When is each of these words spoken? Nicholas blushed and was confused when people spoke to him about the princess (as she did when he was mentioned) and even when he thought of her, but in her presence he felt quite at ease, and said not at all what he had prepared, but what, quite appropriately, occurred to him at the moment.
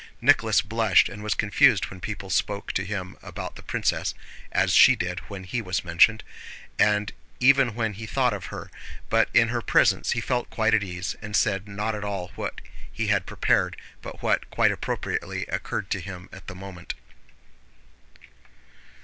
Nicholas 0.19 0.63
blushed 0.63 1.09
and 1.09 1.21
was 1.21 1.35
confused 1.35 1.85
when 1.91 1.99
people 2.01 2.31
spoke 2.31 2.71
to 2.71 2.83
him 2.83 3.15
about 3.21 3.55
the 3.55 3.61
princess 3.61 4.15
(as 4.51 4.71
she 4.73 4.95
did 4.95 5.19
when 5.29 5.43
he 5.43 5.61
was 5.61 5.83
mentioned) 5.85 6.23
and 6.79 7.11
even 7.39 7.75
when 7.75 7.93
he 7.93 8.07
thought 8.07 8.33
of 8.33 8.45
her, 8.45 8.71
but 9.11 9.29
in 9.31 9.49
her 9.49 9.61
presence 9.61 10.13
he 10.13 10.19
felt 10.19 10.49
quite 10.49 10.73
at 10.73 10.81
ease, 10.81 11.15
and 11.21 11.35
said 11.35 11.67
not 11.67 11.93
at 11.93 12.03
all 12.03 12.31
what 12.33 12.61
he 12.91 13.09
had 13.09 13.27
prepared, 13.27 13.77
but 14.01 14.23
what, 14.23 14.49
quite 14.49 14.71
appropriately, 14.71 15.45
occurred 15.45 15.91
to 15.91 15.99
him 16.01 16.27
at 16.33 16.47
the 16.47 16.55
moment. 16.55 16.95